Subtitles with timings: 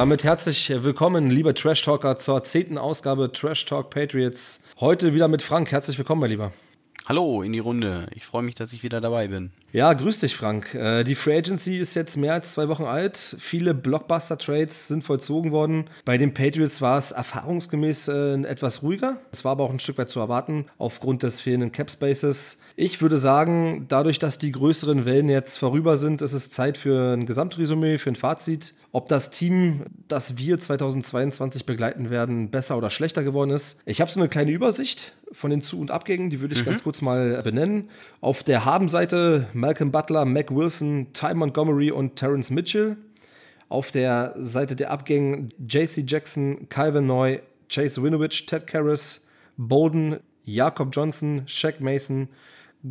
[0.00, 4.64] Damit herzlich willkommen, liebe Trash Talker, zur zehnten Ausgabe Trash Talk Patriots.
[4.80, 5.70] Heute wieder mit Frank.
[5.70, 6.52] Herzlich willkommen, mein Lieber.
[7.10, 8.06] Hallo in die Runde.
[8.14, 9.50] Ich freue mich, dass ich wieder dabei bin.
[9.72, 10.76] Ja, grüß dich, Frank.
[10.76, 13.34] Äh, die Free Agency ist jetzt mehr als zwei Wochen alt.
[13.40, 15.90] Viele Blockbuster-Trades sind vollzogen worden.
[16.04, 19.16] Bei den Patriots war es erfahrungsgemäß äh, etwas ruhiger.
[19.32, 22.60] Es war aber auch ein Stück weit zu erwarten, aufgrund des fehlenden Cap Spaces.
[22.76, 27.14] Ich würde sagen, dadurch, dass die größeren Wellen jetzt vorüber sind, ist es Zeit für
[27.14, 28.74] ein Gesamtresümee, für ein Fazit.
[28.92, 33.80] Ob das Team, das wir 2022 begleiten werden, besser oder schlechter geworden ist.
[33.84, 36.66] Ich habe so eine kleine Übersicht von den Zu- und Abgängen, die würde ich mhm.
[36.66, 37.90] ganz kurz mal benennen.
[38.20, 42.96] Auf der Habenseite Malcolm Butler, Mac Wilson, Ty Montgomery und Terrence Mitchell.
[43.68, 49.20] Auf der Seite der Abgänge JC Jackson, Calvin Noy, Chase Winovich, Ted Karras,
[49.56, 52.28] Bolden, Jakob Johnson, Shaq Mason,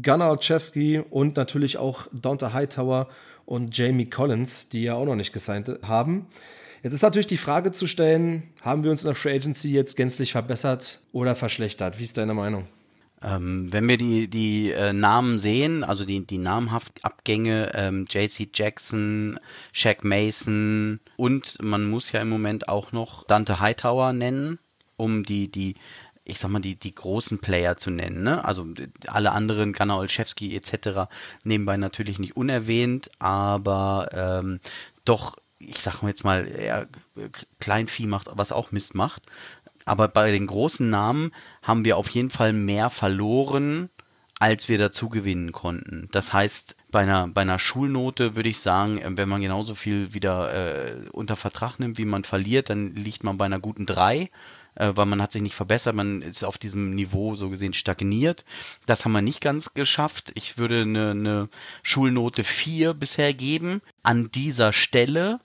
[0.01, 3.09] Gunnar Olszewski und natürlich auch Dante Hightower
[3.45, 6.27] und Jamie Collins, die ja auch noch nicht gesigned haben.
[6.83, 9.97] Jetzt ist natürlich die Frage zu stellen, haben wir uns in der Free Agency jetzt
[9.97, 11.99] gänzlich verbessert oder verschlechtert?
[11.99, 12.67] Wie ist deine Meinung?
[13.21, 18.47] Ähm, wenn wir die, die äh, Namen sehen, also die, die namhaft Abgänge, ähm, JC
[18.53, 19.37] Jackson,
[19.73, 24.57] Shaq Mason und man muss ja im Moment auch noch Dante Hightower nennen,
[24.95, 25.75] um die, die
[26.23, 28.21] ich sag mal, die, die großen Player zu nennen.
[28.21, 28.45] Ne?
[28.45, 28.67] Also
[29.07, 31.09] alle anderen, Gunnar Olszewski etc.
[31.43, 34.59] nebenbei natürlich nicht unerwähnt, aber ähm,
[35.05, 36.87] doch, ich sag mal jetzt mal, eher
[37.59, 39.23] Kleinvieh macht, was auch Mist macht.
[39.85, 43.89] Aber bei den großen Namen haben wir auf jeden Fall mehr verloren,
[44.39, 46.07] als wir dazu gewinnen konnten.
[46.11, 50.53] Das heißt, bei einer, bei einer Schulnote würde ich sagen, wenn man genauso viel wieder
[50.53, 54.29] äh, unter Vertrag nimmt, wie man verliert, dann liegt man bei einer guten 3
[54.75, 58.45] äh, weil man hat sich nicht verbessert, man ist auf diesem Niveau so gesehen stagniert.
[58.85, 60.31] Das haben wir nicht ganz geschafft.
[60.35, 61.49] Ich würde eine, eine
[61.83, 63.81] Schulnote 4 bisher geben.
[64.03, 65.39] An dieser Stelle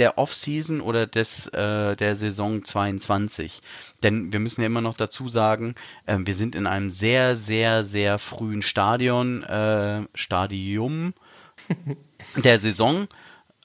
[0.00, 3.60] der Offseason oder des, äh, der Saison 22.
[4.02, 5.74] Denn wir müssen ja immer noch dazu sagen,
[6.06, 11.14] äh, wir sind in einem sehr, sehr, sehr frühen Stadion, äh, Stadium
[12.36, 13.06] der Saison.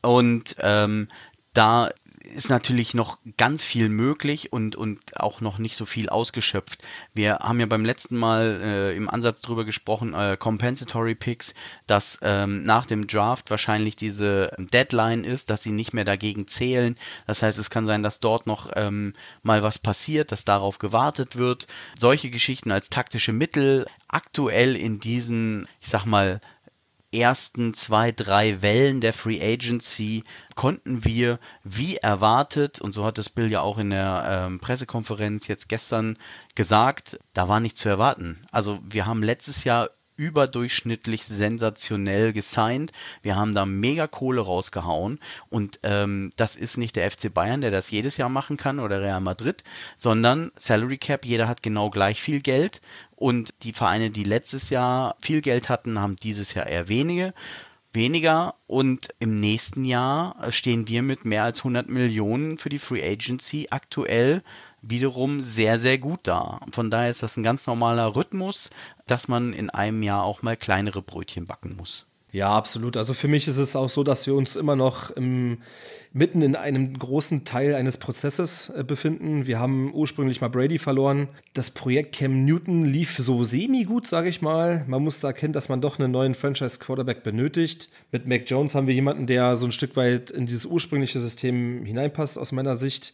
[0.02, 1.08] Und ähm,
[1.54, 1.90] da
[2.34, 6.84] ist natürlich noch ganz viel möglich und, und auch noch nicht so viel ausgeschöpft.
[7.14, 11.54] Wir haben ja beim letzten Mal äh, im Ansatz drüber gesprochen, äh, Compensatory Picks,
[11.88, 16.98] dass ähm, nach dem Draft wahrscheinlich diese Deadline ist, dass sie nicht mehr dagegen zählen.
[17.28, 21.36] Das heißt, es kann sein, dass dort noch ähm, mal was passiert, dass darauf gewartet
[21.36, 21.68] wird.
[21.98, 26.42] Solche Geschichten als taktische Mittel aktuell in diesen, ich sag mal,
[27.16, 30.24] ersten zwei, drei Wellen der Free Agency
[30.56, 35.48] konnten wir, wie erwartet, und so hat es Bill ja auch in der ähm, Pressekonferenz
[35.48, 36.18] jetzt gestern
[36.56, 38.46] gesagt, da war nicht zu erwarten.
[38.52, 42.92] Also wir haben letztes Jahr überdurchschnittlich sensationell gesigned.
[43.22, 45.20] Wir haben da mega Kohle rausgehauen.
[45.50, 49.02] Und ähm, das ist nicht der FC Bayern, der das jedes Jahr machen kann oder
[49.02, 49.64] Real Madrid,
[49.98, 52.82] sondern Salary Cap, jeder hat genau gleich viel Geld.
[53.16, 57.34] Und die Vereine, die letztes Jahr viel Geld hatten, haben dieses Jahr eher wenige
[57.96, 58.56] weniger.
[58.68, 63.68] Und im nächsten Jahr stehen wir mit mehr als 100 Millionen für die Free Agency
[63.72, 64.44] aktuell
[64.88, 66.60] wiederum sehr, sehr gut da.
[66.72, 68.70] Von daher ist das ein ganz normaler Rhythmus,
[69.08, 72.06] dass man in einem Jahr auch mal kleinere Brötchen backen muss.
[72.36, 72.98] Ja, absolut.
[72.98, 75.60] Also für mich ist es auch so, dass wir uns immer noch im,
[76.12, 79.48] mitten in einem großen Teil eines Prozesses äh, befinden.
[79.48, 81.30] Wir haben ursprünglich mal Brady verloren.
[81.54, 84.84] Das Projekt Cam Newton lief so semi-gut, sage ich mal.
[84.86, 87.88] Man muss da erkennen, dass man doch einen neuen Franchise-Quarterback benötigt.
[88.12, 91.86] Mit Mac Jones haben wir jemanden, der so ein Stück weit in dieses ursprüngliche System
[91.86, 93.14] hineinpasst, aus meiner Sicht.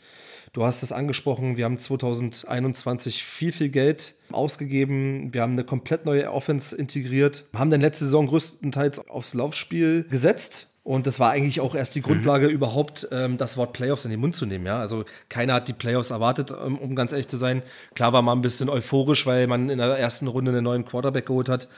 [0.54, 5.34] Du hast es angesprochen, wir haben 2021 viel, viel Geld ausgegeben.
[5.34, 10.68] Wir haben eine komplett neue Offense integriert, haben dann letzte Saison größtenteils aufs Laufspiel gesetzt.
[10.84, 12.54] Und das war eigentlich auch erst die Grundlage, mhm.
[12.54, 14.66] überhaupt ähm, das Wort Playoffs in den Mund zu nehmen.
[14.66, 14.80] Ja?
[14.80, 17.62] Also keiner hat die Playoffs erwartet, ähm, um ganz ehrlich zu sein.
[17.94, 21.28] Klar war man ein bisschen euphorisch, weil man in der ersten Runde einen neuen Quarterback
[21.28, 21.70] geholt hat.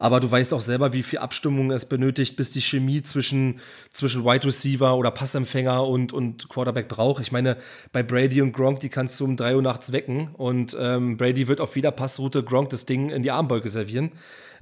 [0.00, 3.60] Aber du weißt auch selber, wie viel Abstimmung es benötigt, bis die Chemie zwischen,
[3.90, 7.20] zwischen Wide Receiver oder Passempfänger und, und Quarterback braucht.
[7.20, 7.58] Ich meine,
[7.92, 11.48] bei Brady und Gronk, die kannst du um drei Uhr nachts wecken und ähm, Brady
[11.48, 14.12] wird auf jeder Passroute Gronk das Ding in die Armbeuge servieren.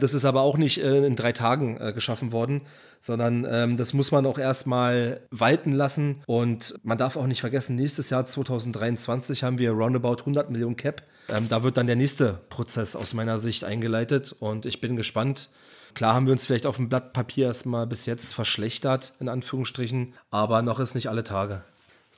[0.01, 2.63] Das ist aber auch nicht äh, in drei Tagen äh, geschaffen worden,
[3.01, 6.23] sondern ähm, das muss man auch erstmal walten lassen.
[6.27, 11.03] Und man darf auch nicht vergessen, nächstes Jahr 2023 haben wir roundabout 100 Millionen Cap.
[11.29, 15.51] Ähm, da wird dann der nächste Prozess aus meiner Sicht eingeleitet und ich bin gespannt.
[15.95, 20.15] Klar haben wir uns vielleicht auf dem Blatt Papier erstmal bis jetzt verschlechtert, in Anführungsstrichen,
[20.31, 21.63] aber noch ist nicht alle Tage.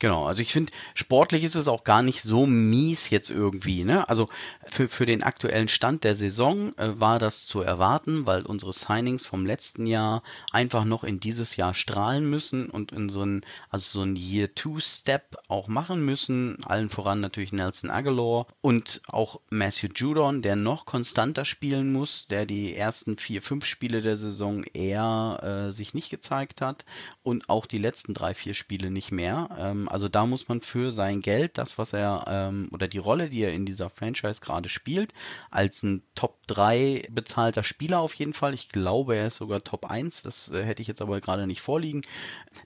[0.01, 3.85] Genau, also ich finde, sportlich ist es auch gar nicht so mies jetzt irgendwie.
[3.85, 4.09] Ne?
[4.09, 4.31] Also
[4.65, 9.27] für, für den aktuellen Stand der Saison äh, war das zu erwarten, weil unsere Signings
[9.27, 14.01] vom letzten Jahr einfach noch in dieses Jahr strahlen müssen und in so ein, also
[14.01, 16.57] so ein Year-Two-Step auch machen müssen.
[16.65, 22.47] Allen voran natürlich Nelson Aguilar und auch Matthew Judon, der noch konstanter spielen muss, der
[22.47, 26.87] die ersten vier, fünf Spiele der Saison eher äh, sich nicht gezeigt hat
[27.23, 29.51] und auch die letzten drei, vier Spiele nicht mehr.
[29.59, 33.29] Ähm, also da muss man für sein Geld, das, was er ähm, oder die Rolle,
[33.29, 35.13] die er in dieser Franchise gerade spielt,
[35.51, 38.55] als ein Top 3 bezahlter Spieler auf jeden Fall.
[38.55, 41.61] Ich glaube, er ist sogar Top 1, das äh, hätte ich jetzt aber gerade nicht
[41.61, 42.03] vorliegen.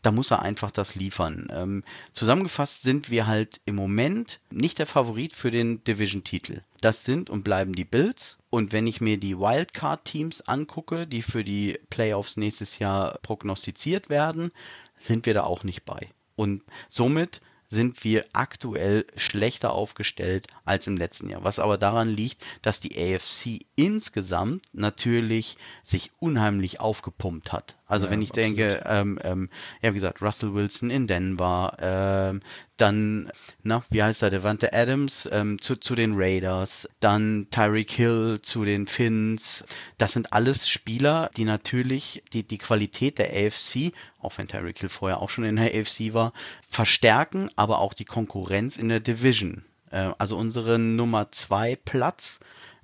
[0.02, 1.48] Da muss er einfach das liefern.
[1.50, 6.62] Ähm, zusammengefasst sind wir halt im Moment nicht der Favorit für den Division-Titel.
[6.80, 8.38] Das sind und bleiben die Bills.
[8.50, 14.52] Und wenn ich mir die Wildcard-Teams angucke, die für die Playoffs nächstes Jahr prognostiziert werden,
[14.98, 16.10] sind wir da auch nicht bei.
[16.36, 17.40] Und somit
[17.74, 21.44] sind wir aktuell schlechter aufgestellt als im letzten Jahr.
[21.44, 27.76] Was aber daran liegt, dass die AFC insgesamt natürlich sich unheimlich aufgepumpt hat.
[27.86, 28.56] Also ja, wenn ich absolut.
[28.58, 29.50] denke, ähm, ähm,
[29.82, 32.40] ja wie gesagt, Russell Wilson in Denver, ähm,
[32.76, 33.30] dann,
[33.62, 38.64] na, wie heißt er, Devante Adams ähm, zu, zu den Raiders, dann Tyreek Hill zu
[38.64, 39.64] den Finns.
[39.98, 43.92] Das sind alles Spieler, die natürlich die, die Qualität der AFC,
[44.24, 46.32] auch wenn Tyreek Hill vorher auch schon in der AFC war,
[46.68, 49.64] verstärken, aber auch die Konkurrenz in der Division.
[49.90, 52.40] Äh, also unseren Nummer zwei Platz,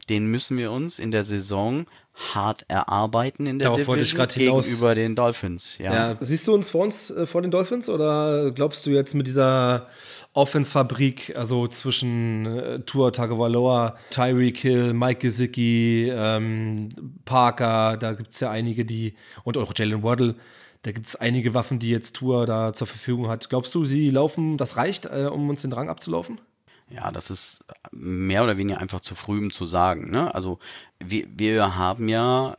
[0.08, 1.87] den müssen wir uns in der Saison
[2.34, 5.78] hart erarbeiten in der Darauf Division gegenüber den Dolphins.
[5.78, 5.92] Ja.
[5.92, 6.16] ja.
[6.20, 9.88] Siehst du uns vor uns äh, vor den Dolphins oder glaubst du jetzt mit dieser
[10.32, 16.90] Offense-Fabrik, also zwischen äh, Tua Tagovailoa, Tyreek Hill, Mike Gesicki, ähm,
[17.25, 20.36] Parker, da gibt es ja einige, die und auch Jalen Waddle,
[20.82, 23.49] da gibt es einige Waffen, die jetzt Tour da zur Verfügung hat.
[23.50, 26.41] Glaubst du, sie laufen, das reicht, äh, um uns den Rang abzulaufen?
[26.88, 30.11] Ja, das ist mehr oder weniger einfach zu früh, um zu sagen.
[30.11, 30.35] Ne?
[30.35, 30.59] Also
[30.99, 32.56] wir, wir haben ja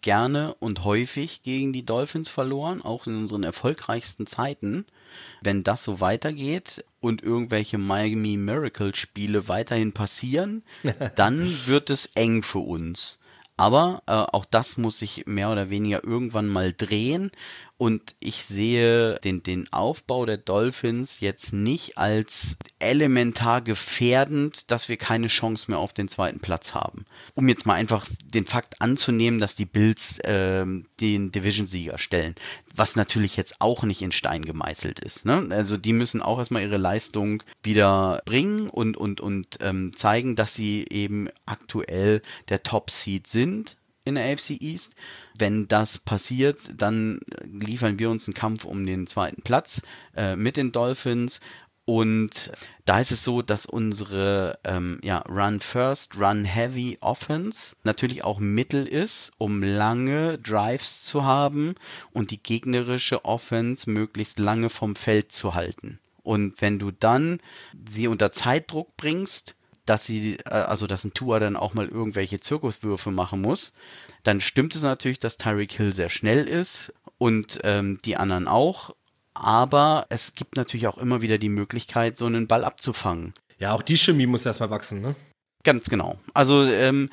[0.00, 4.86] gerne und häufig gegen die Dolphins verloren, auch in unseren erfolgreichsten Zeiten.
[5.42, 10.62] Wenn das so weitergeht und irgendwelche Miami Miracle Spiele weiterhin passieren,
[11.16, 13.18] dann wird es eng für uns.
[13.56, 17.30] Aber äh, auch das muss sich mehr oder weniger irgendwann mal drehen.
[17.76, 24.96] Und ich sehe den, den Aufbau der Dolphins jetzt nicht als elementar gefährdend, dass wir
[24.96, 27.04] keine Chance mehr auf den zweiten Platz haben.
[27.34, 30.64] Um jetzt mal einfach den Fakt anzunehmen, dass die Bills äh,
[31.00, 32.36] den Division-Sieger stellen.
[32.76, 35.24] Was natürlich jetzt auch nicht in Stein gemeißelt ist.
[35.24, 35.48] Ne?
[35.50, 40.54] Also die müssen auch erstmal ihre Leistung wieder bringen und, und, und ähm, zeigen, dass
[40.54, 44.94] sie eben aktuell der Top-Seed sind in der AFC East.
[45.38, 49.82] Wenn das passiert, dann liefern wir uns einen Kampf um den zweiten Platz
[50.16, 51.40] äh, mit den Dolphins.
[51.86, 52.50] Und
[52.86, 58.38] da ist es so, dass unsere ähm, ja, Run First, Run Heavy Offense natürlich auch
[58.38, 61.74] Mittel ist, um lange Drives zu haben
[62.12, 65.98] und die gegnerische Offense möglichst lange vom Feld zu halten.
[66.22, 67.40] Und wenn du dann
[67.86, 69.54] sie unter Zeitdruck bringst,
[69.86, 73.72] dass sie, äh, also dass ein Tua dann auch mal irgendwelche Zirkuswürfe machen muss,
[74.22, 78.94] dann stimmt es natürlich, dass Tyreek Hill sehr schnell ist und ähm, die anderen auch.
[79.34, 83.34] Aber es gibt natürlich auch immer wieder die Möglichkeit, so einen Ball abzufangen.
[83.58, 85.14] Ja, auch die Chemie muss erstmal wachsen, ne?
[85.64, 86.18] Ganz genau.
[86.34, 87.10] Also ähm,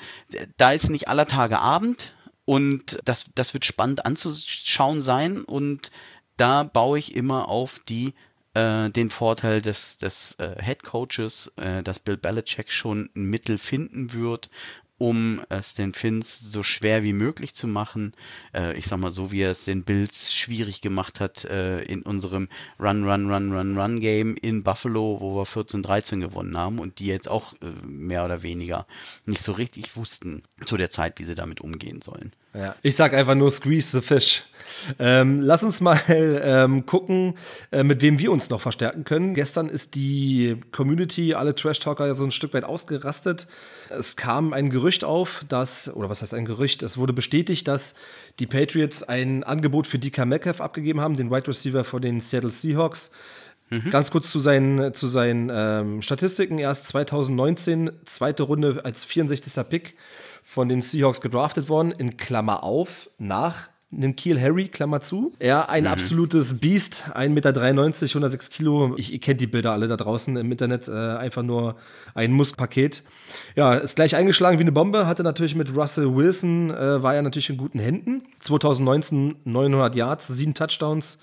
[0.57, 2.13] da ist nicht aller Tage Abend
[2.45, 5.89] und das, das wird spannend anzuschauen sein und
[6.37, 8.13] da baue ich immer auf die
[8.53, 13.57] äh, den Vorteil des, des äh, Head Coaches, äh, dass Bill Belichick schon ein Mittel
[13.57, 14.49] finden wird,
[15.01, 18.13] um es den Finns so schwer wie möglich zu machen.
[18.53, 22.03] Äh, ich sag mal so, wie er es den Bills schwierig gemacht hat äh, in
[22.03, 26.99] unserem Run, Run, Run, Run, Run Game in Buffalo, wo wir 14-13 gewonnen haben und
[26.99, 28.85] die jetzt auch äh, mehr oder weniger
[29.25, 32.31] nicht so richtig wussten zu der Zeit, wie sie damit umgehen sollen.
[32.53, 32.75] Ja.
[32.81, 34.43] Ich sag einfach nur Squeeze the Fish.
[34.99, 37.35] Ähm, lass uns mal ähm, gucken,
[37.71, 39.33] äh, mit wem wir uns noch verstärken können.
[39.33, 43.47] Gestern ist die Community, alle Trash-Talker, ja so ein Stück weit ausgerastet.
[43.89, 46.83] Es kam ein Gerücht auf, dass, oder was heißt ein Gerücht?
[46.83, 47.95] Es wurde bestätigt, dass
[48.39, 52.51] die Patriots ein Angebot für DK Metcalf abgegeben haben, den Wide Receiver von den Seattle
[52.51, 53.11] Seahawks.
[53.69, 53.89] Mhm.
[53.89, 56.59] Ganz kurz zu seinen, zu seinen ähm, Statistiken.
[56.59, 59.63] Erst 2019, zweite Runde als 64.
[59.69, 59.95] Pick
[60.43, 65.33] von den Seahawks gedraftet worden, in Klammer auf, nach einem Kiel Harry, Klammer zu.
[65.39, 65.89] Er ein mhm.
[65.89, 68.95] absolutes Biest, 1,93 Meter, 106 Kilo.
[68.97, 71.75] Ich, ihr kennt die Bilder alle da draußen im Internet, äh, einfach nur
[72.13, 73.03] ein Muskpaket.
[73.55, 77.21] Ja, ist gleich eingeschlagen wie eine Bombe, hatte natürlich mit Russell Wilson, äh, war ja
[77.21, 78.23] natürlich in guten Händen.
[78.39, 81.19] 2019 900 Yards, sieben Touchdowns.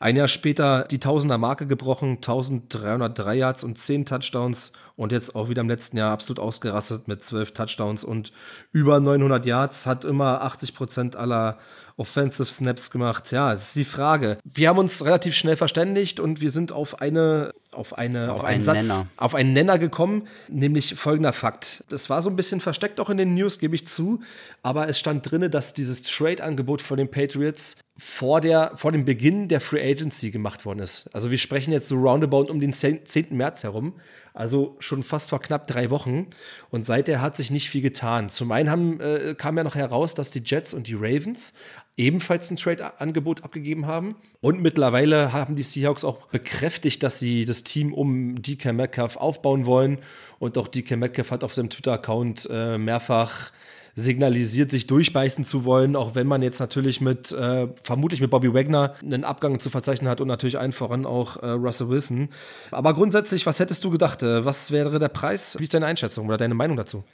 [0.00, 5.60] Ein Jahr später die Tausender-Marke gebrochen, 1303 Yards und 10 Touchdowns und jetzt auch wieder
[5.60, 8.32] im letzten Jahr absolut ausgerastet mit 12 Touchdowns und
[8.72, 11.58] über 900 Yards, hat immer 80 Prozent aller
[11.96, 13.30] Offensive Snaps gemacht.
[13.30, 14.38] Ja, es ist die Frage.
[14.44, 18.44] Wir haben uns relativ schnell verständigt und wir sind auf eine auf, eine, auf, auf
[18.44, 19.06] einen, Satz, Nenner.
[19.16, 21.84] auf einen Nenner gekommen, nämlich folgender Fakt.
[21.88, 24.20] Das war so ein bisschen versteckt auch in den News, gebe ich zu,
[24.62, 29.48] aber es stand drin, dass dieses Trade-Angebot von den Patriots vor, der, vor dem Beginn
[29.48, 31.08] der Free Agency gemacht worden ist.
[31.14, 33.02] Also wir sprechen jetzt so roundabout um den 10.
[33.30, 33.94] März herum
[34.34, 36.26] also schon fast vor knapp drei Wochen.
[36.70, 38.28] Und seither hat sich nicht viel getan.
[38.28, 41.54] Zum einen haben, äh, kam ja noch heraus, dass die Jets und die Ravens
[41.96, 44.16] ebenfalls ein Trade-Angebot abgegeben haben.
[44.40, 49.66] Und mittlerweile haben die Seahawks auch bekräftigt, dass sie das Team um DK Metcalf aufbauen
[49.66, 49.98] wollen.
[50.40, 53.52] Und auch DK Metcalf hat auf seinem Twitter-Account äh, mehrfach
[53.96, 58.52] signalisiert, sich durchbeißen zu wollen, auch wenn man jetzt natürlich mit, äh, vermutlich mit Bobby
[58.52, 62.28] Wagner einen Abgang zu verzeichnen hat und natürlich allen voran auch äh, Russell Wilson.
[62.70, 64.22] Aber grundsätzlich, was hättest du gedacht?
[64.22, 65.56] Äh, was wäre der Preis?
[65.58, 67.04] Wie ist deine Einschätzung oder deine Meinung dazu?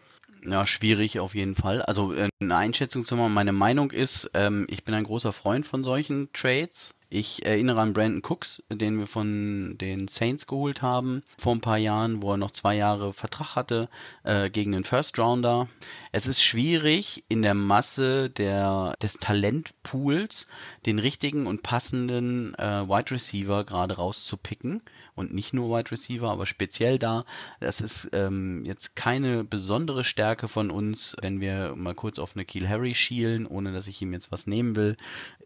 [0.44, 1.82] Ja, schwierig auf jeden Fall.
[1.82, 5.66] Also äh, eine Einschätzung zu machen, meine Meinung ist, ähm, ich bin ein großer Freund
[5.66, 6.94] von solchen Trades.
[7.12, 11.76] Ich erinnere an Brandon Cooks, den wir von den Saints geholt haben vor ein paar
[11.76, 13.88] Jahren, wo er noch zwei Jahre Vertrag hatte
[14.22, 15.68] äh, gegen den First Rounder.
[16.12, 20.46] Es ist schwierig in der Masse der, des Talentpools
[20.86, 24.80] den richtigen und passenden äh, Wide Receiver gerade rauszupicken
[25.20, 27.24] und nicht nur Wide Receiver, aber speziell da.
[27.60, 32.44] Das ist ähm, jetzt keine besondere Stärke von uns, wenn wir mal kurz auf eine
[32.44, 34.96] Kiel Harry schielen, ohne dass ich ihm jetzt was nehmen will.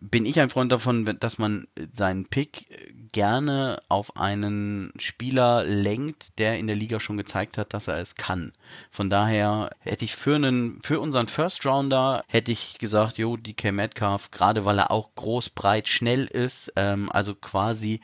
[0.01, 2.67] Bin ich ein Freund davon, dass man seinen Pick
[3.13, 8.15] gerne auf einen Spieler lenkt, der in der Liga schon gezeigt hat, dass er es
[8.15, 8.53] kann.
[8.91, 13.73] Von daher hätte ich für einen, für unseren First Rounder hätte ich gesagt, jo, DK
[13.73, 18.01] Metcalf, gerade weil er auch groß, breit, schnell ist, ähm, also quasi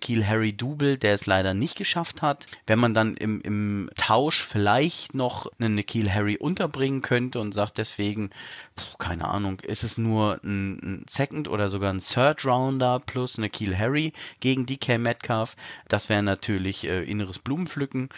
[0.00, 2.46] Kiel Harry Double, der es leider nicht geschafft hat.
[2.66, 7.78] Wenn man dann im, im Tausch vielleicht noch einen Nikhil Harry unterbringen könnte und sagt
[7.78, 8.30] deswegen,
[8.78, 13.38] pf, keine Ahnung, ist es nur ein, ein, Second oder sogar ein Third Rounder plus
[13.38, 15.56] Nikhil Harry gegen DK Metcalf,
[15.88, 18.08] das wäre natürlich äh, inneres Blumenpflücken.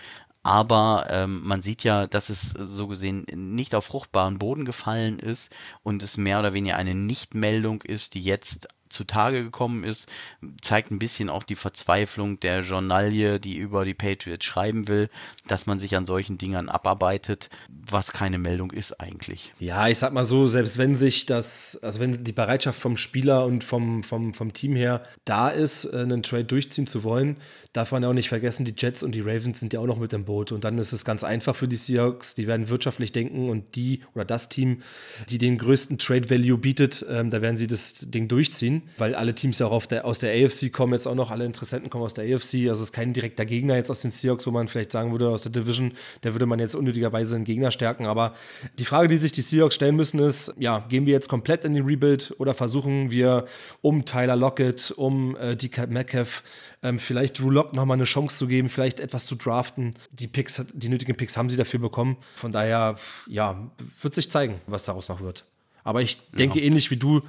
[0.45, 5.51] Aber ähm, man sieht ja, dass es so gesehen nicht auf fruchtbaren Boden gefallen ist
[5.83, 10.09] und es mehr oder weniger eine Nichtmeldung ist, die jetzt zutage gekommen ist,
[10.63, 15.11] zeigt ein bisschen auch die Verzweiflung der Journalie, die über die Patriots schreiben will,
[15.47, 19.53] dass man sich an solchen Dingern abarbeitet, was keine Meldung ist eigentlich.
[19.59, 23.45] Ja, ich sag mal so, selbst wenn sich das, also wenn die Bereitschaft vom Spieler
[23.45, 27.37] und vom, vom, vom Team her da ist, äh, einen Trade durchziehen zu wollen,
[27.75, 29.99] darf man ja auch nicht vergessen, die Jets und die Ravens sind ja auch noch
[29.99, 30.53] mit im Boot.
[30.53, 34.03] Und dann ist es ganz einfach für die Seahawks, die werden wirtschaftlich denken und die
[34.15, 34.83] oder das Team,
[35.29, 39.35] die den größten Trade Value bietet, ähm, da werden sie das Ding durchziehen weil alle
[39.35, 42.15] Teams ja auch der, aus der AFC kommen, jetzt auch noch alle Interessenten kommen aus
[42.15, 42.69] der AFC.
[42.69, 45.29] Also es ist kein direkter Gegner jetzt aus den Seahawks, wo man vielleicht sagen würde,
[45.29, 48.07] aus der Division, der würde man jetzt unnötigerweise einen Gegner stärken.
[48.07, 48.35] Aber
[48.79, 51.75] die Frage, die sich die Seahawks stellen müssen, ist: Ja, gehen wir jetzt komplett in
[51.75, 53.47] den Rebuild oder versuchen wir
[53.83, 56.43] um Tyler Lockett, um äh, DK Metcalf,
[56.83, 59.95] ähm, vielleicht Drew Lock nochmal eine Chance zu geben, vielleicht etwas zu draften.
[60.13, 62.17] Die Picks, die nötigen Picks haben sie dafür bekommen.
[62.35, 63.71] Von daher, ja,
[64.03, 65.45] wird sich zeigen, was daraus noch wird.
[65.83, 66.67] Aber ich denke ja.
[66.67, 67.23] ähnlich wie du,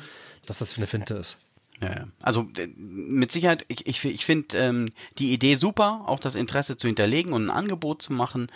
[0.46, 1.38] dass das eine Finte ist.
[1.82, 4.86] Ja, also mit Sicherheit, ich, ich, ich finde ähm,
[5.18, 8.48] die Idee super, auch das Interesse zu hinterlegen und ein Angebot zu machen.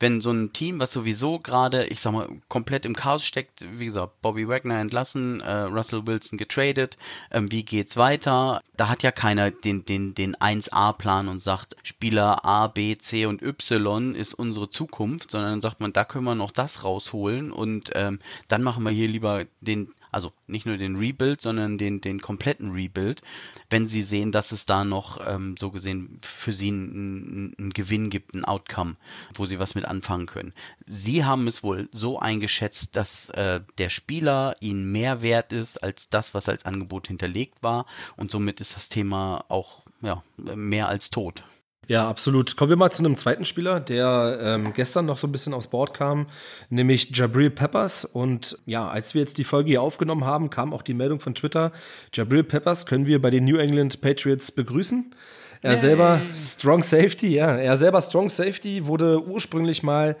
[0.00, 3.86] Wenn so ein Team, was sowieso gerade, ich sag mal, komplett im Chaos steckt, wie
[3.86, 6.98] gesagt, Bobby Wagner entlassen, äh, Russell Wilson getradet,
[7.30, 8.60] ähm, wie geht's weiter?
[8.76, 13.42] Da hat ja keiner den, den, den 1A-Plan und sagt, Spieler A, B, C und
[13.42, 18.18] Y ist unsere Zukunft, sondern sagt man, da können wir noch das rausholen und ähm,
[18.48, 22.72] dann machen wir hier lieber den also nicht nur den Rebuild, sondern den, den kompletten
[22.72, 23.20] Rebuild,
[23.68, 28.08] wenn sie sehen, dass es da noch ähm, so gesehen für sie einen, einen Gewinn
[28.08, 28.96] gibt, ein Outcome,
[29.34, 30.54] wo sie was mit anfangen können.
[30.86, 36.08] Sie haben es wohl so eingeschätzt, dass äh, der Spieler ihnen mehr wert ist als
[36.08, 37.84] das, was als Angebot hinterlegt war
[38.16, 41.44] und somit ist das Thema auch ja, mehr als tot.
[41.88, 42.56] Ja, absolut.
[42.56, 45.68] Kommen wir mal zu einem zweiten Spieler, der ähm, gestern noch so ein bisschen aufs
[45.68, 46.26] Board kam,
[46.68, 48.04] nämlich Jabril Peppers.
[48.04, 51.36] Und ja, als wir jetzt die Folge hier aufgenommen haben, kam auch die Meldung von
[51.36, 51.70] Twitter.
[52.12, 55.14] Jabril Peppers können wir bei den New England Patriots begrüßen.
[55.62, 55.80] Er Yay.
[55.80, 57.56] selber Strong Safety, ja.
[57.56, 60.16] Er selber Strong Safety wurde ursprünglich mal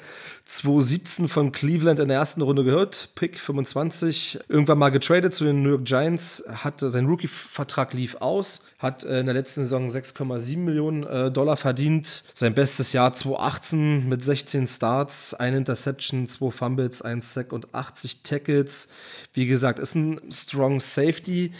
[0.46, 3.08] 2017 von Cleveland in der ersten Runde gehört.
[3.16, 4.38] Pick 25.
[4.48, 6.44] Irgendwann mal getradet zu den New York Giants.
[6.48, 8.62] Hat, sein Rookie-Vertrag lief aus.
[8.78, 12.22] Hat äh, in der letzten Saison 6,7 Millionen äh, Dollar verdient.
[12.32, 18.22] Sein bestes Jahr 2018 mit 16 Starts, ein Interception, zwei Fumbles, ein Sack und 80
[18.22, 18.88] Tackles.
[19.34, 21.52] Wie gesagt, ist ein Strong Safety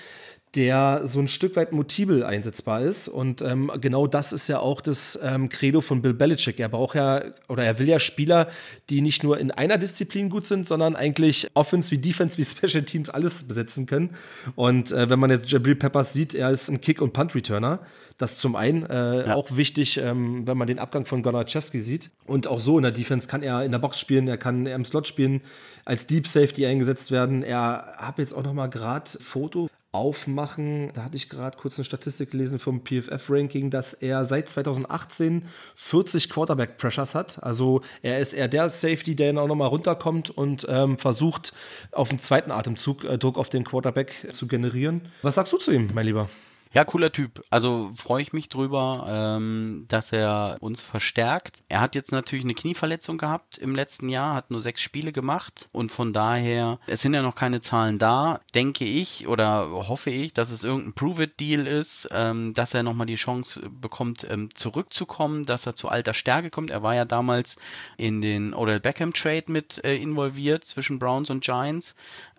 [0.56, 3.08] der so ein Stück weit multiple einsetzbar ist.
[3.08, 6.58] Und ähm, genau das ist ja auch das ähm, Credo von Bill Belichick.
[6.58, 8.48] Er braucht ja oder er will ja Spieler,
[8.88, 12.84] die nicht nur in einer Disziplin gut sind, sondern eigentlich Offense wie Defense wie Special
[12.84, 14.16] Teams alles besetzen können.
[14.54, 17.80] Und äh, wenn man jetzt Jabril Peppers sieht, er ist ein Kick- und Punt-Returner.
[18.18, 19.34] Das zum einen äh, ja.
[19.34, 22.10] auch wichtig, ähm, wenn man den Abgang von Gonachewski sieht.
[22.24, 24.86] Und auch so in der Defense kann er in der Box spielen, er kann im
[24.86, 25.42] Slot spielen,
[25.84, 27.42] als Deep Safety eingesetzt werden.
[27.42, 30.92] Er habe jetzt auch noch mal gerade Foto aufmachen.
[30.94, 36.30] Da hatte ich gerade kurz eine Statistik gelesen vom PFF-Ranking, dass er seit 2018 40
[36.30, 37.42] Quarterback-Pressures hat.
[37.42, 41.52] Also er ist eher der Safety, der dann auch nochmal runterkommt und ähm, versucht,
[41.92, 45.02] auf dem zweiten Atemzug äh, Druck auf den Quarterback zu generieren.
[45.22, 46.28] Was sagst du zu ihm, mein Lieber?
[46.72, 47.42] Ja, cooler Typ.
[47.50, 51.62] Also freue ich mich drüber, ähm, dass er uns verstärkt.
[51.68, 55.68] Er hat jetzt natürlich eine Knieverletzung gehabt im letzten Jahr, hat nur sechs Spiele gemacht
[55.72, 60.34] und von daher, es sind ja noch keine Zahlen da, denke ich oder hoffe ich,
[60.34, 65.66] dass es irgendein Prove-It-Deal ist, ähm, dass er nochmal die Chance bekommt, ähm, zurückzukommen, dass
[65.66, 66.70] er zu alter Stärke kommt.
[66.70, 67.56] Er war ja damals
[67.96, 71.94] in den Odell Beckham-Trade mit äh, involviert zwischen Browns und Giants.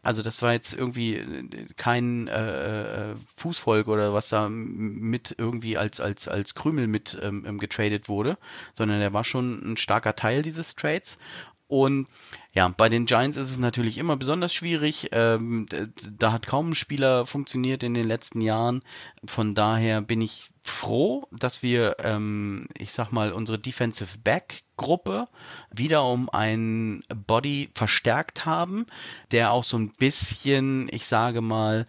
[0.07, 5.77] Also das war jetzt irgendwie äh, kein äh, äh, Fußvolk oder was da mit irgendwie
[5.77, 8.37] als, als, als Krümel mit ähm, ähm getradet wurde,
[8.73, 11.17] sondern er war schon ein starker Teil dieses Trades.
[11.67, 12.07] Und
[12.53, 15.09] ja, bei den Giants ist es natürlich immer besonders schwierig.
[15.11, 15.67] Ähm,
[16.17, 18.83] da hat kaum ein Spieler funktioniert in den letzten Jahren.
[19.25, 25.27] Von daher bin ich froh, dass wir, ähm, ich sag mal, unsere Defensive Back Gruppe
[25.71, 28.85] wieder um einen Body verstärkt haben,
[29.31, 31.85] der auch so ein bisschen, ich sage mal,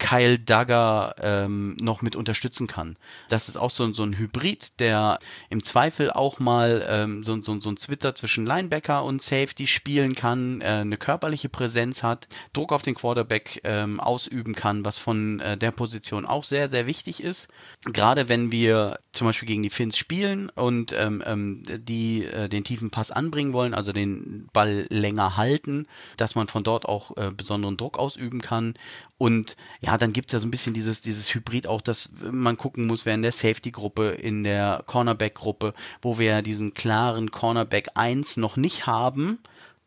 [0.00, 2.96] Kyle Duggar ähm, noch mit unterstützen kann.
[3.28, 5.18] Das ist auch so, so ein Hybrid, der
[5.50, 10.14] im Zweifel auch mal ähm, so, so, so ein Twitter zwischen Linebacker und Safety spielen
[10.14, 15.38] kann, äh, eine körperliche Präsenz hat, Druck auf den Quarterback ähm, ausüben kann, was von
[15.40, 17.48] äh, der Position auch sehr, sehr wichtig ist.
[17.84, 22.64] Gerade wenn wir zum Beispiel gegen die Finns spielen und ähm, ähm, die äh, den
[22.64, 27.30] tiefen Pass anbringen wollen, also den Ball länger halten, dass man von dort auch äh,
[27.30, 28.74] besonderen Druck ausüben kann.
[29.18, 32.56] Und ja, dann gibt es ja so ein bisschen dieses, dieses Hybrid auch, dass man
[32.56, 37.90] gucken muss, wer in der Safety-Gruppe, in der Cornerback-Gruppe, wo wir ja diesen klaren Cornerback
[37.94, 39.38] 1 noch nicht haben.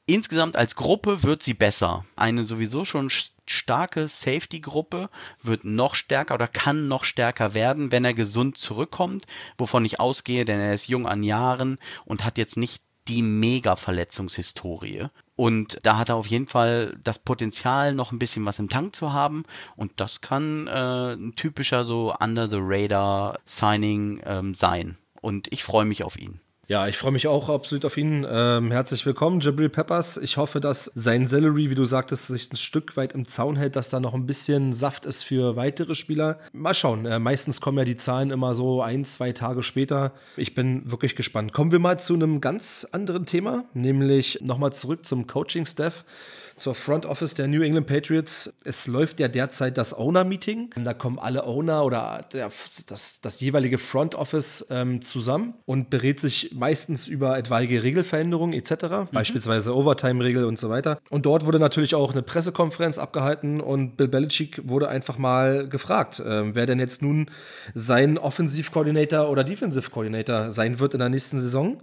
[0.06, 2.04] Insgesamt als Gruppe wird sie besser.
[2.18, 3.10] Eine sowieso schon
[3.46, 5.10] starke Safety-Gruppe
[5.42, 9.26] wird noch stärker oder kann noch stärker werden, wenn er gesund zurückkommt,
[9.58, 15.08] wovon ich ausgehe, denn er ist jung an Jahren und hat jetzt nicht die Mega-Verletzungshistorie.
[15.36, 18.96] Und da hat er auf jeden Fall das Potenzial, noch ein bisschen was im Tank
[18.96, 19.46] zu haben.
[19.76, 24.98] Und das kann äh, ein typischer so Under-the-Radar-Signing ähm, sein.
[25.22, 26.40] Und ich freue mich auf ihn.
[26.66, 28.26] Ja, ich freue mich auch absolut auf ihn.
[28.26, 30.16] Ähm, herzlich willkommen, Jabril Peppers.
[30.16, 33.76] Ich hoffe, dass sein Salary, wie du sagtest, sich ein Stück weit im Zaun hält,
[33.76, 36.40] dass da noch ein bisschen Saft ist für weitere Spieler.
[36.54, 37.06] Mal schauen.
[37.06, 40.14] Äh, meistens kommen ja die Zahlen immer so ein, zwei Tage später.
[40.38, 41.52] Ich bin wirklich gespannt.
[41.52, 46.06] Kommen wir mal zu einem ganz anderen Thema, nämlich nochmal zurück zum Coaching-Staff
[46.56, 48.54] zur Front Office der New England Patriots.
[48.64, 50.72] Es läuft ja derzeit das Owner-Meeting.
[50.84, 52.52] Da kommen alle Owner oder der,
[52.88, 58.72] das, das jeweilige Front Office ähm, zusammen und berät sich meistens über etwaige Regelveränderungen etc.,
[58.84, 59.08] mhm.
[59.12, 61.00] beispielsweise Overtime-Regel und so weiter.
[61.10, 66.20] Und dort wurde natürlich auch eine Pressekonferenz abgehalten und Bill Belichick wurde einfach mal gefragt,
[66.20, 67.30] äh, wer denn jetzt nun
[67.74, 71.82] sein Offensiv-Coordinator oder Defensive-Coordinator sein wird in der nächsten Saison.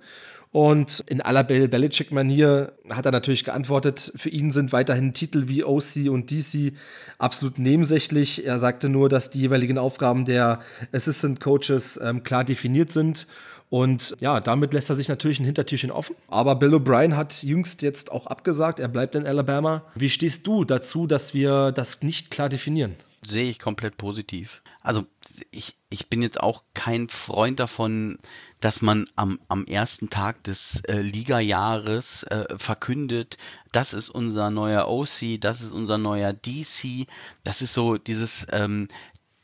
[0.53, 5.63] Und in aller Bill Belichick-Manier hat er natürlich geantwortet, für ihn sind weiterhin Titel wie
[5.63, 6.73] OC und DC
[7.19, 8.45] absolut nebensächlich.
[8.45, 10.61] Er sagte nur, dass die jeweiligen Aufgaben der
[10.93, 13.29] Assistant Coaches ähm, klar definiert sind.
[13.69, 16.17] Und ja, damit lässt er sich natürlich ein Hintertürchen offen.
[16.27, 19.85] Aber Bill O'Brien hat jüngst jetzt auch abgesagt, er bleibt in Alabama.
[19.95, 22.97] Wie stehst du dazu, dass wir das nicht klar definieren?
[23.23, 24.63] Sehe ich komplett positiv.
[24.83, 25.07] Also
[25.51, 28.19] ich, ich bin jetzt auch kein Freund davon,
[28.61, 33.37] dass man am, am ersten Tag des äh, Liga-Jahres äh, verkündet,
[33.73, 37.07] das ist unser neuer OC, das ist unser neuer DC.
[37.45, 38.89] Das ist so dieses ähm,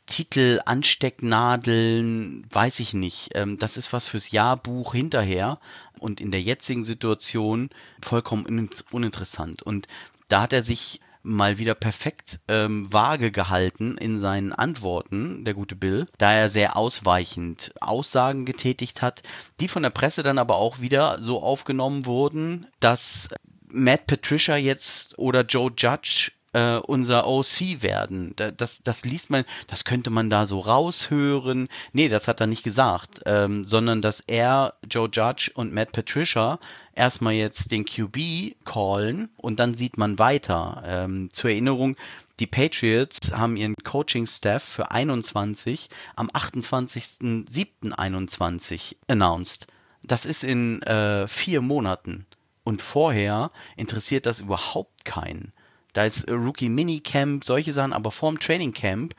[0.07, 3.31] Titel, Anstecknadeln, weiß ich nicht.
[3.35, 5.59] Ähm, das ist was fürs Jahrbuch hinterher
[5.99, 7.69] und in der jetzigen Situation
[8.01, 9.61] vollkommen uninteressant.
[9.61, 9.87] Und
[10.29, 15.75] da hat er sich mal wieder perfekt ähm, vage gehalten in seinen Antworten, der gute
[15.75, 19.23] Bill, da er sehr ausweichend Aussagen getätigt hat,
[19.59, 23.29] die von der Presse dann aber auch wieder so aufgenommen wurden, dass
[23.69, 28.33] Matt Patricia jetzt oder Joe Judge äh, unser OC werden.
[28.35, 31.67] Das, das liest man, das könnte man da so raushören.
[31.93, 36.59] Nee, das hat er nicht gesagt, ähm, sondern dass er, Joe Judge und Matt Patricia
[36.97, 40.83] erstmal jetzt den QB callen und dann sieht man weiter.
[40.85, 41.95] Ähm, zur Erinnerung,
[42.39, 49.67] die Patriots haben ihren Coaching-Staff für 21 am 28.07.21 announced.
[50.03, 52.27] Das ist in äh, vier Monaten.
[52.63, 55.53] Und vorher interessiert das überhaupt keinen.
[55.93, 59.15] Da ist Rookie Minicamp, solche Sachen, aber vorm Training Camp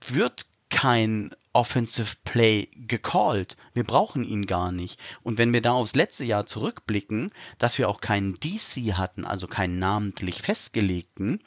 [0.00, 3.56] wird kein Offensive Play gecallt.
[3.74, 4.98] Wir brauchen ihn gar nicht.
[5.22, 9.46] Und wenn wir da aufs letzte Jahr zurückblicken, dass wir auch keinen DC hatten, also
[9.46, 11.40] keinen namentlich festgelegten,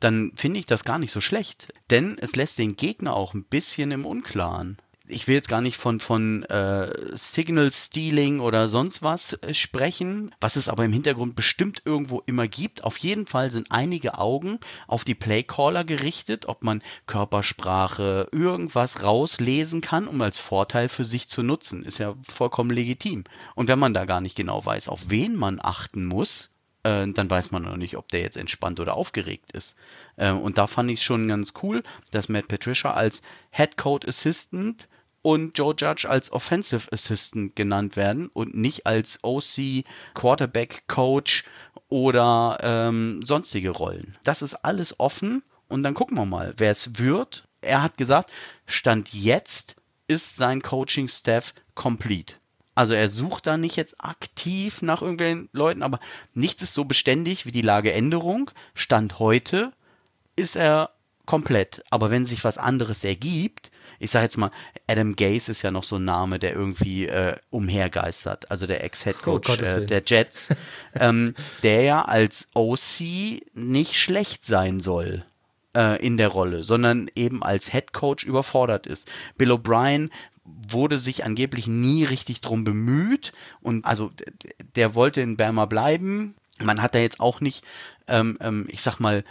[0.00, 1.72] dann finde ich das gar nicht so schlecht.
[1.90, 4.76] Denn es lässt den Gegner auch ein bisschen im Unklaren
[5.08, 10.34] ich will jetzt gar nicht von, von äh, Signal Stealing oder sonst was äh, sprechen,
[10.40, 12.84] was es aber im Hintergrund bestimmt irgendwo immer gibt.
[12.84, 19.80] Auf jeden Fall sind einige Augen auf die Playcaller gerichtet, ob man Körpersprache, irgendwas rauslesen
[19.80, 21.84] kann, um als Vorteil für sich zu nutzen.
[21.84, 23.24] Ist ja vollkommen legitim.
[23.54, 26.50] Und wenn man da gar nicht genau weiß, auf wen man achten muss,
[26.82, 29.76] äh, dann weiß man noch nicht, ob der jetzt entspannt oder aufgeregt ist.
[30.16, 34.08] Äh, und da fand ich es schon ganz cool, dass Matt Patricia als Head Code
[34.08, 34.88] Assistant
[35.28, 41.44] und Joe Judge als Offensive Assistant genannt werden und nicht als OC, Quarterback Coach
[41.90, 44.16] oder ähm, sonstige Rollen.
[44.22, 47.46] Das ist alles offen und dann gucken wir mal, wer es wird.
[47.60, 48.30] Er hat gesagt,
[48.64, 52.36] Stand jetzt ist sein Coaching-Staff complete.
[52.74, 56.00] Also er sucht da nicht jetzt aktiv nach irgendwelchen Leuten, aber
[56.32, 58.50] nichts ist so beständig wie die Lageänderung.
[58.72, 59.74] Stand heute
[60.36, 60.88] ist er
[61.26, 61.82] komplett.
[61.90, 64.50] Aber wenn sich was anderes ergibt, ich sage jetzt mal,
[64.86, 69.48] Adam Gase ist ja noch so ein Name, der irgendwie äh, umhergeistert, also der Ex-Headcoach
[69.48, 70.48] oh, äh, der Jets,
[70.94, 75.24] ähm, der ja als OC nicht schlecht sein soll
[75.76, 79.08] äh, in der Rolle, sondern eben als Headcoach überfordert ist.
[79.36, 80.10] Bill O'Brien
[80.44, 84.10] wurde sich angeblich nie richtig drum bemüht und also
[84.76, 86.34] der wollte in Burma bleiben.
[86.62, 87.64] Man hat da jetzt auch nicht
[88.08, 89.22] ähm, ähm, ich sag mal,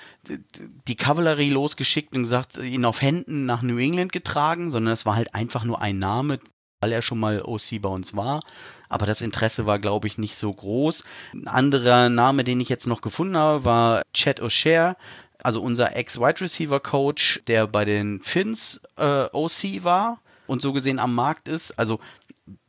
[0.88, 5.16] die Kavallerie losgeschickt und gesagt, ihn auf Händen nach New England getragen, sondern es war
[5.16, 6.40] halt einfach nur ein Name,
[6.80, 8.42] weil er schon mal OC bei uns war.
[8.88, 11.04] Aber das Interesse war, glaube ich, nicht so groß.
[11.34, 14.96] Ein anderer Name, den ich jetzt noch gefunden habe, war Chad O'Shea,
[15.42, 21.00] also unser Ex-Wide Receiver Coach, der bei den Finns äh, OC war und so gesehen
[21.00, 21.78] am Markt ist.
[21.78, 22.00] Also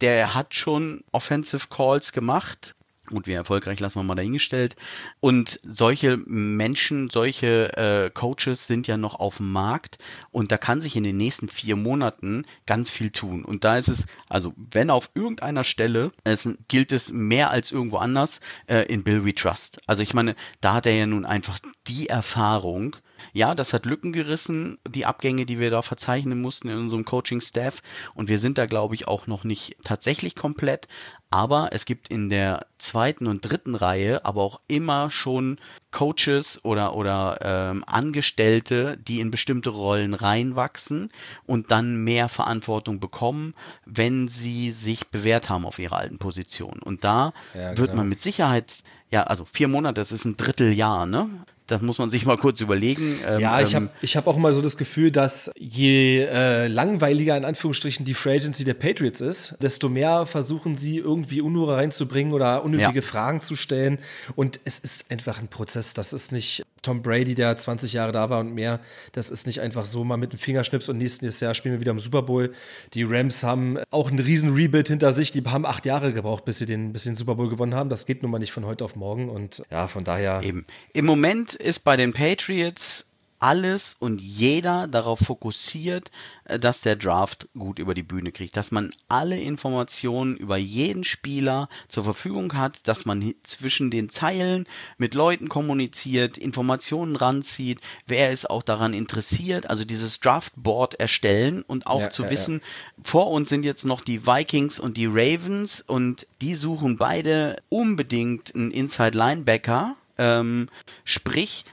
[0.00, 2.74] der hat schon Offensive Calls gemacht,
[3.10, 4.76] Gut, wie erfolgreich lassen wir mal dahingestellt.
[5.20, 9.98] Und solche Menschen, solche äh, Coaches sind ja noch auf dem Markt
[10.30, 13.44] und da kann sich in den nächsten vier Monaten ganz viel tun.
[13.44, 17.96] Und da ist es, also wenn auf irgendeiner Stelle, es gilt es mehr als irgendwo
[17.96, 19.80] anders äh, in Bill We Trust.
[19.86, 22.96] Also ich meine, da hat er ja nun einfach die Erfahrung,
[23.32, 27.82] ja, das hat Lücken gerissen, die Abgänge, die wir da verzeichnen mussten in unserem Coaching-Staff.
[28.14, 30.88] Und wir sind da, glaube ich, auch noch nicht tatsächlich komplett.
[31.30, 35.58] Aber es gibt in der zweiten und dritten Reihe aber auch immer schon
[35.90, 41.10] Coaches oder, oder ähm, Angestellte, die in bestimmte Rollen reinwachsen
[41.44, 43.54] und dann mehr Verantwortung bekommen,
[43.84, 46.78] wenn sie sich bewährt haben auf ihrer alten Position.
[46.82, 47.96] Und da ja, wird genau.
[47.96, 48.78] man mit Sicherheit,
[49.10, 51.28] ja, also vier Monate, das ist ein Dritteljahr, ne?
[51.68, 53.20] Das muss man sich mal kurz überlegen.
[53.26, 56.66] Ähm, ja, ich habe ähm, ich hab auch immer so das Gefühl, dass je äh,
[56.66, 61.76] langweiliger in Anführungsstrichen die Free Agency der Patriots ist, desto mehr versuchen sie irgendwie Unruhe
[61.76, 63.02] reinzubringen oder unnötige ja.
[63.02, 63.98] Fragen zu stellen.
[64.34, 65.92] Und es ist einfach ein Prozess.
[65.92, 68.80] Das ist nicht Tom Brady, der 20 Jahre da war und mehr.
[69.12, 71.92] Das ist nicht einfach so mal mit dem Fingerschnips und nächstes Jahr spielen wir wieder
[71.92, 72.52] im Super Bowl.
[72.94, 75.32] Die Rams haben auch einen riesen Rebuild hinter sich.
[75.32, 77.90] Die haben acht Jahre gebraucht, bis sie den, bis den Super Bowl gewonnen haben.
[77.90, 79.28] Das geht nun mal nicht von heute auf morgen.
[79.28, 80.42] Und ja, von daher.
[80.42, 80.66] Eben.
[80.92, 83.07] Im Moment ist bei den Patriots
[83.38, 86.10] alles und jeder darauf fokussiert,
[86.44, 91.04] äh, dass der Draft gut über die Bühne kriegt, dass man alle Informationen über jeden
[91.04, 98.30] Spieler zur Verfügung hat, dass man zwischen den Zeilen mit Leuten kommuniziert, Informationen ranzieht, wer
[98.30, 103.02] ist auch daran interessiert, also dieses Draftboard erstellen und auch ja, zu ja, wissen, ja.
[103.02, 108.54] vor uns sind jetzt noch die Vikings und die Ravens und die suchen beide unbedingt
[108.54, 109.96] einen Inside Linebacker.
[110.20, 110.68] Ähm,
[111.04, 111.64] sprich,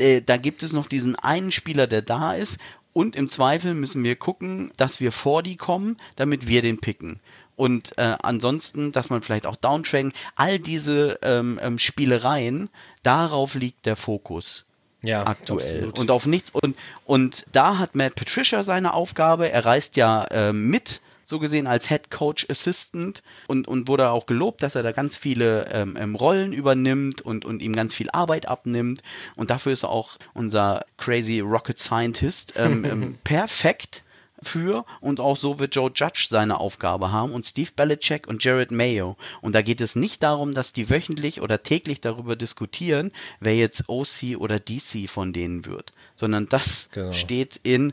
[0.00, 2.58] äh, da gibt es noch diesen einen Spieler, der da ist.
[2.92, 7.20] Und im Zweifel müssen wir gucken, dass wir vor die kommen, damit wir den picken.
[7.54, 12.70] Und äh, ansonsten, dass man vielleicht auch downtracken, all diese ähm, ähm, Spielereien,
[13.02, 14.64] darauf liegt der Fokus.
[15.02, 15.58] Ja, aktuell.
[15.58, 15.98] Absolut.
[15.98, 16.50] Und auf nichts.
[16.50, 19.50] Und, und da hat Matt Patricia seine Aufgabe.
[19.50, 24.26] Er reist ja äh, mit so gesehen als Head Coach Assistant und, und wurde auch
[24.26, 28.10] gelobt, dass er da ganz viele ähm, ähm, Rollen übernimmt und, und ihm ganz viel
[28.10, 29.02] Arbeit abnimmt.
[29.36, 34.02] Und dafür ist er auch unser crazy Rocket Scientist ähm, ähm perfekt
[34.42, 38.72] für und auch so wird Joe Judge seine Aufgabe haben und Steve Belichick und Jared
[38.72, 39.16] Mayo.
[39.40, 43.88] Und da geht es nicht darum, dass die wöchentlich oder täglich darüber diskutieren, wer jetzt
[43.88, 47.12] OC oder DC von denen wird, sondern das genau.
[47.12, 47.92] steht in,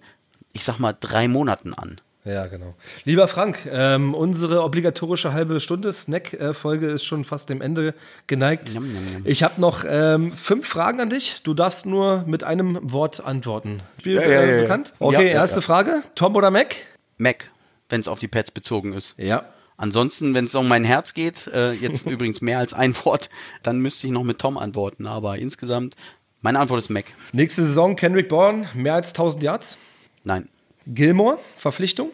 [0.53, 2.01] ich sag mal, drei Monaten an.
[2.27, 2.75] Ja, genau.
[3.05, 7.93] Lieber Frank, ähm, unsere obligatorische halbe Stunde Snack-Folge ist schon fast dem Ende
[8.27, 8.71] geneigt.
[8.71, 9.21] Njam, njam, njam.
[9.25, 11.41] Ich habe noch ähm, fünf Fragen an dich.
[11.43, 13.81] Du darfst nur mit einem Wort antworten.
[13.99, 14.93] Spiel ja, äh, ja, bekannt?
[14.99, 16.01] Okay, erste Frage.
[16.15, 16.75] Tom oder Mac?
[17.17, 17.49] Mac,
[17.87, 19.15] wenn es auf die Pets bezogen ist.
[19.17, 19.45] Ja.
[19.77, 23.29] Ansonsten, wenn es um mein Herz geht, äh, jetzt übrigens mehr als ein Wort,
[23.63, 25.07] dann müsste ich noch mit Tom antworten.
[25.07, 25.95] Aber insgesamt,
[26.41, 27.05] meine Antwort ist Mac.
[27.31, 29.77] Nächste Saison Kendrick Bourne, mehr als 1000 Yards?
[30.25, 30.49] Nein.
[30.87, 32.11] Gilmore, Verpflichtung?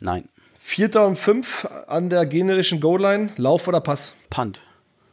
[0.00, 0.28] Nein.
[0.58, 4.14] Vierter und fünf an der gegnerischen Goal-Line, Lauf oder Pass?
[4.30, 4.60] Punt.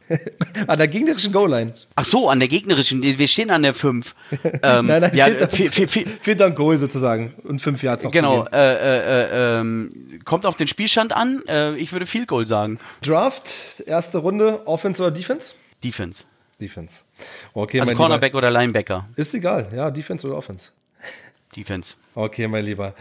[0.66, 1.74] an der gegnerischen Goal-Line.
[1.94, 3.02] Ach so, an der gegnerischen.
[3.02, 4.14] Wir stehen an der 5.
[4.64, 7.34] Ähm, nein, nein, ja, vierter, vier, vier, vier, vierter und Goal sozusagen.
[7.42, 8.44] Und fünf Yards noch Genau.
[8.52, 11.42] Äh, äh, äh, ähm, kommt auf den Spielstand an.
[11.48, 12.78] Äh, ich würde viel Goal sagen.
[13.02, 15.54] Draft, erste Runde, Offense oder Defense?
[15.82, 16.24] Defense.
[16.60, 17.02] Defense.
[17.54, 19.08] Okay, also Cornerback oder Linebacker.
[19.16, 20.70] Ist egal, ja, Defense oder Offense.
[21.56, 21.94] Defense.
[22.14, 22.94] Okay, mein Lieber.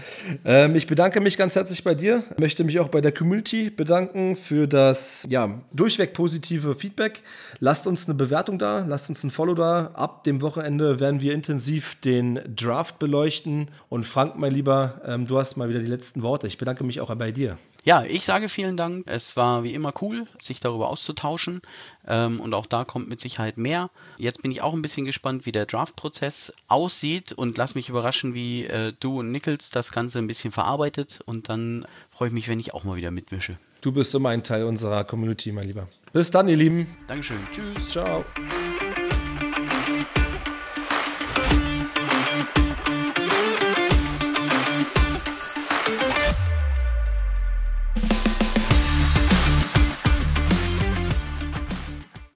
[0.46, 2.24] Ähm, ich bedanke mich ganz herzlich bei dir.
[2.38, 7.22] Möchte mich auch bei der Community bedanken für das ja, durchweg positive Feedback.
[7.60, 9.92] Lasst uns eine Bewertung da, lasst uns ein Follow da.
[9.94, 13.70] Ab dem Wochenende werden wir intensiv den Draft beleuchten.
[13.90, 16.48] Und Frank, mein Lieber, ähm, du hast mal wieder die letzten Worte.
[16.48, 17.58] Ich bedanke mich auch bei dir.
[17.84, 19.08] Ja, ich sage vielen Dank.
[19.08, 21.62] Es war wie immer cool, sich darüber auszutauschen.
[22.08, 23.90] Ähm, und auch da kommt mit Sicherheit mehr.
[24.18, 28.34] Jetzt bin ich auch ein bisschen gespannt, wie der Draft-Prozess aussieht und lass mich überraschen,
[28.34, 31.22] wie äh, du und Nichols das Ganze ein bisschen verarbeitet.
[31.26, 33.58] Und dann freue ich mich, wenn ich auch mal wieder mitmische.
[33.82, 35.88] Du bist immer ein Teil unserer Community, mein Lieber.
[36.14, 36.86] Bis dann, ihr Lieben.
[37.08, 37.40] Dankeschön.
[37.52, 37.90] Tschüss.
[37.90, 38.24] Ciao.